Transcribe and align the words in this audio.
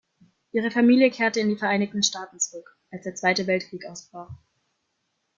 Ihre 0.51 0.71
Familie 0.71 1.11
kehrte 1.11 1.39
in 1.39 1.49
die 1.49 1.57
Vereinigten 1.57 2.01
Staaten 2.01 2.39
zurück, 2.39 2.75
als 2.89 3.03
der 3.03 3.13
Zweite 3.13 3.45
Weltkrieg 3.45 3.85
ausbrach. 3.85 4.33